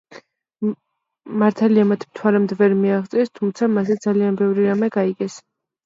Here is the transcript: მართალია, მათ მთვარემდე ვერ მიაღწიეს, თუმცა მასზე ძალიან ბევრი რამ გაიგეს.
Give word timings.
მართალია, 1.41 1.85
მათ 1.93 2.07
მთვარემდე 2.09 2.59
ვერ 2.65 2.75
მიაღწიეს, 2.83 3.33
თუმცა 3.39 3.73
მასზე 3.79 4.03
ძალიან 4.11 4.45
ბევრი 4.45 4.71
რამ 4.73 4.87
გაიგეს. 5.01 5.43